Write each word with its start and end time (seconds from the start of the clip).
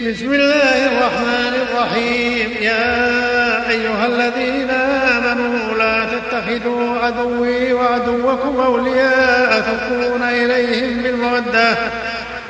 بسم 0.00 0.32
الله 0.34 0.86
الرحمن 0.86 1.54
الرحيم. 1.68 2.50
يا 2.60 3.70
أيها 3.70 4.06
الذين 4.06 4.70
آمنوا 4.70 5.74
لا 5.78 6.04
تتخذوا 6.04 6.98
عدوي 6.98 7.72
وعدوكم 7.72 8.60
أولياء 8.60 9.60
تلقون 9.60 10.22
إليهم 10.22 11.02
بالمودة. 11.02 11.76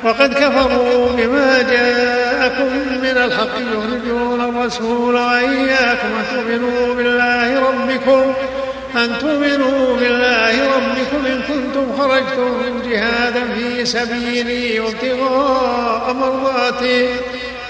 وقد 0.03 0.33
كفروا 0.33 1.09
بما 1.17 1.61
جاءكم 1.71 2.73
من 3.01 3.17
الحق 3.17 3.55
يخرجون 3.73 4.41
الرسول 4.41 5.15
وإياكم 5.15 6.07
أن 6.19 6.25
تؤمنوا 6.33 6.95
بالله 6.95 7.69
ربكم 7.69 8.33
أن 8.95 9.19
تؤمنوا 9.19 9.97
بالله 9.97 10.75
ربكم 10.75 11.25
إن 11.25 11.41
كنتم 11.47 11.97
خرجتم 11.97 12.81
جهادا 12.89 13.43
في 13.55 13.85
سبيلي 13.85 14.79
وابتغاء 14.79 16.13
مرضاتي. 16.13 17.07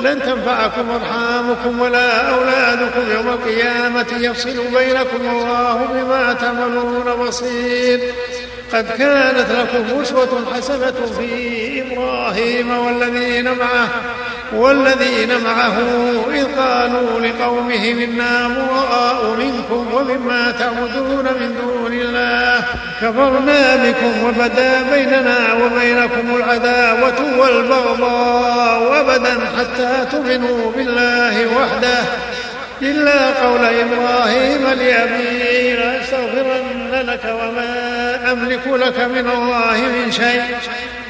لن 0.00 0.22
تنفعكم 0.22 0.90
أرحامكم 0.90 1.80
ولا 1.80 2.34
أولادكم 2.34 3.10
يوم 3.14 3.28
القيامة. 3.28 4.06
يفصل 4.18 4.56
بينكم 4.56 5.26
والله 5.26 5.88
بما 5.92 6.32
تعملون 6.32 7.26
بصير. 7.26 8.14
قد 8.72 8.88
كانت 8.98 9.46
لكم 9.50 10.00
أسوة 10.00 10.52
حسنة 10.54 11.06
في 11.18 11.82
إبراهيم 11.82 12.78
والذين 12.78 13.52
معه. 13.52 13.88
والذين 14.52 15.28
معه 15.44 15.78
إذ 16.34 16.44
قالوا 16.58 17.20
لقومهم 17.20 17.98
إنا 17.98 18.48
براء 18.48 19.36
منكم 19.38 19.94
ومما 19.94 20.50
تعبدون 20.50 21.24
من 21.24 21.54
دون 21.62 21.92
الله. 21.92 22.64
كفرنا 23.02 23.76
بكم 23.76 24.24
وبدا 24.24 24.82
بيننا 24.92 25.38
وبينكم 25.54 26.36
العداوة 26.36 27.38
والبغضاء 27.38 29.00
أبدا 29.00 29.38
حتى 29.58 30.06
تؤمنوا 30.10 30.72
بالله 30.72 31.46
وحده. 31.56 31.98
إلا 32.82 33.26
قول 33.26 33.64
إبراهيم 33.64 34.62
لأبيه 34.62 35.74
لأستغفرن 35.74 36.90
لك 36.92 37.24
وما 37.24 38.32
أملك 38.32 38.66
لك 38.66 39.00
من 39.00 39.30
الله 39.30 39.80
من 39.80 40.12
شيء. 40.12 40.42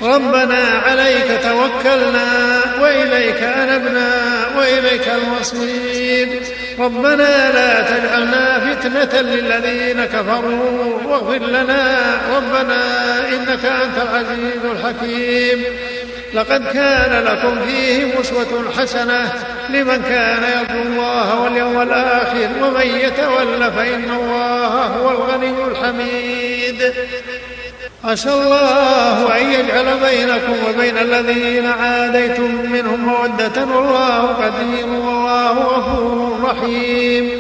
ربنا 0.02 0.64
عليك 0.86 1.40
توكلنا 1.42 2.60
وإليك 2.80 3.42
أنبنا 3.42 4.10
وإليك 4.56 5.08
المصير. 5.08 6.42
ربنا 6.78 7.52
لا 7.52 7.80
تجعلنا 7.80 8.74
فتنة 8.74 9.20
للذين 9.20 10.04
كفروا 10.04 11.00
واغفر 11.04 11.46
لنا. 11.46 12.20
ربنا 12.36 12.82
إنك 13.28 13.64
أنت 13.64 14.02
العزيز 14.02 14.64
الحكيم. 14.64 15.64
لقد 16.34 16.64
كان 16.72 17.24
لكم 17.24 17.66
فيهم 17.66 18.10
أسوة 18.20 18.72
حسنة. 18.78 19.32
لمن 19.70 20.02
كان 20.02 20.42
يرجو 20.42 20.82
الله 20.82 21.40
واليوم 21.40 21.82
الآخر 21.82 22.48
ومن 22.62 22.86
يتول 22.86 23.72
فإن 23.72 24.10
الله 24.10 24.66
هو 24.66 25.10
الغني 25.10 25.64
الحميد. 25.64 26.92
عسى 28.04 28.32
الله 28.32 29.36
أن 29.38 29.50
يجعل 29.52 29.86
بينكم 30.00 30.54
وبين 30.68 30.98
الذين 30.98 31.66
عاديتم 31.66 32.72
منهم 32.72 33.00
مودة. 33.00 33.64
والله 33.64 34.26
قدير 34.26 34.86
والله 34.86 35.52
غفور 35.52 36.40
رحيم. 36.44 37.30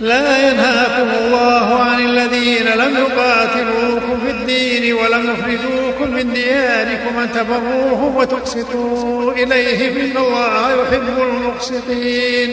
لا 0.00 0.48
ينهاكم 0.48 1.10
الله 1.24 1.80
عن 1.80 2.00
الذين 2.04 2.66
لم 2.66 2.96
يقاتلوكم 2.96 4.20
في 4.26 4.30
الدين 4.30 4.94
ولم 4.94 5.34
يخرجوكم 5.34 6.14
من 6.14 6.32
دياركم 6.32 7.18
أن 7.18 7.28
تبروهم 7.34 8.16
وتقسطوا 8.16 9.32
إليهم 9.32 9.96
إن 9.96 10.16
الله 10.16 10.70
يحب 10.70 11.22
المقسطين. 11.22 12.52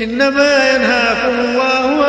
إنما 0.00 0.74
ينهاكم 0.74 1.40
الله 1.40 1.99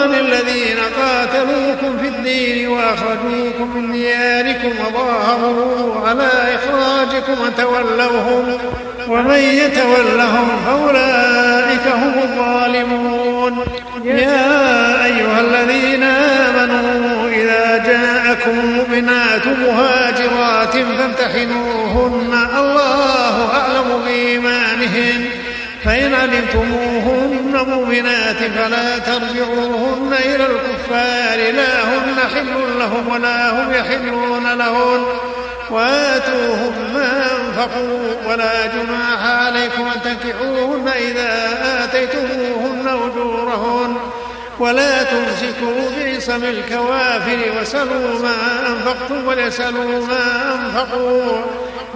قاتلوكم 1.42 1.98
في 1.98 2.08
الدين 2.08 2.68
وأخرجوكم 2.68 3.78
من 3.78 3.92
دياركم 3.92 4.72
وظاهروا 4.80 6.08
على 6.08 6.30
إخراجكم 6.56 7.46
أن 7.46 7.56
تولوهم 7.58 8.58
ومن 9.08 9.40
يتولهم 9.40 10.48
فأولئك 10.66 11.88
هم 11.88 12.14
الظالمون. 12.24 13.66
يا 14.04 15.06
أيها 15.06 15.42
الذين 15.42 16.04
آمنوا 16.04 17.30
إذا 17.30 17.78
جاءكم 17.78 18.60
المؤمنات 18.60 19.48
مهاجرات 19.48 20.74
فامتحنوهن 20.74 21.91
فإن 25.86 26.14
علمتموهن 26.14 27.66
مؤمنات 27.68 28.38
فلا 28.38 28.98
ترجعوهن 28.98 30.14
إلى 30.26 30.46
الكفار 30.46 31.54
لا 31.54 31.84
هن 31.84 32.16
حل 32.36 32.80
لهم 32.80 33.08
ولا 33.08 33.50
هم 33.50 33.74
يحلون 33.74 34.54
لهن. 34.58 35.04
وآتوهم 35.70 36.74
ما 36.94 37.28
أنفقوا 37.40 38.30
ولا 38.30 38.66
جناح 38.66 39.26
عليكم 39.26 39.84
أن 39.96 40.02
تنكحوهن 40.02 40.88
إذا 40.88 41.34
آتيتموهن 41.84 42.88
أجورهن. 42.88 43.96
ولا 44.60 45.04
تمسكوا 45.04 45.92
بعصم 46.00 46.44
الكوافر 46.44 47.40
وسلوا 47.62 48.20
ما 48.22 48.36
أنفقتم 48.68 49.28
وليسألوا 49.28 50.06
ما 50.06 50.56
أنفقوا. 50.56 51.42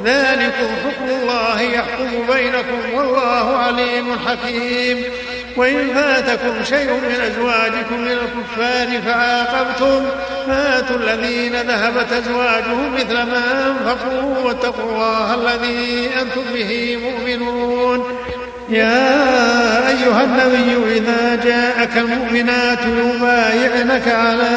ذلكم 0.05 0.67
حكم 0.85 0.94
الله 1.35 1.61
يحكم 1.61 2.33
بينكم 2.33 2.93
والله 2.93 3.57
عليم 3.57 4.19
حكيم. 4.27 5.03
وإن 5.57 5.93
فاتكم 5.93 6.63
شيء 6.63 6.91
من 6.91 7.21
أزواجكم 7.21 8.01
من 8.01 8.11
الكفار 8.11 9.01
فعاقبتم. 9.01 10.05
فاتوا 10.47 10.95
الذين 10.95 11.55
ذهبت 11.55 12.13
أزواجهم 12.13 12.95
مثل 12.95 13.13
ما 13.13 13.67
أنفقوا 13.67 14.45
واتقوا 14.45 14.91
الله 14.91 15.35
الذي 15.35 16.09
أنتم 16.21 16.41
به 16.53 16.97
مؤمنون. 17.03 18.17
يا 18.69 19.14
النبي 20.25 20.97
إذا 20.97 21.35
جاءك 21.43 21.97
المؤمنات 21.97 22.79
يبايعنك 22.85 24.07
على 24.07 24.49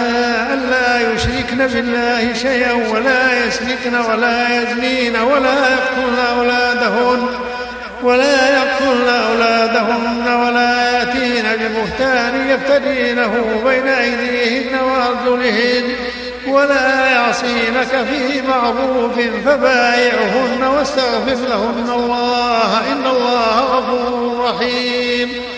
ألا 0.55 1.13
يشركن 1.13 1.67
بالله 1.67 2.33
شيئا 2.33 2.73
ولا 2.73 3.47
يسرقن 3.47 3.97
ولا 4.11 4.63
يزنين 4.63 5.17
ولا 5.17 5.55
يقتلن 5.71 6.19
أولادهن 6.39 7.29
ولا 8.03 8.57
يقتلن 8.57 9.09
أولادهن 9.09 10.29
ولا 10.29 10.93
يأتين 10.93 11.45
ببهتان 11.61 12.51
يفترينه 12.51 13.63
بين 13.65 13.89
أيديهن 13.89 14.81
وأرجلهن 14.81 15.85
ولا 16.49 17.07
يعصينك 17.11 18.07
في 18.11 18.43
معروف 18.49 19.15
فبايعهن 19.45 20.63
واستغفر 20.65 21.49
لهن. 21.49 21.91
الله 21.91 22.93
إن 22.93 23.07
الله 23.07 23.61
غفور 23.61 24.45
رحيم. 24.45 25.58